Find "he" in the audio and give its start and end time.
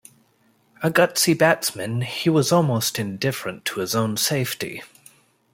2.01-2.27